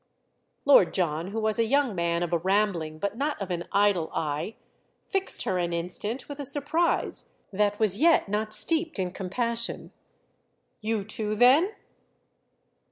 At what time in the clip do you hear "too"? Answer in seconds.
11.05-11.35